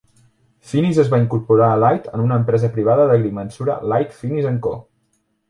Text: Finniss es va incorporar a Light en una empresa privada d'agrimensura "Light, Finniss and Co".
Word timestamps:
Finniss 0.69 1.01
es 1.03 1.11
va 1.11 1.19
incorporar 1.23 1.67
a 1.73 1.75
Light 1.83 2.07
en 2.13 2.23
una 2.23 2.39
empresa 2.43 2.71
privada 2.79 3.07
d'agrimensura 3.13 3.77
"Light, 3.93 4.19
Finniss 4.25 4.51
and 4.55 4.63
Co". 4.67 4.75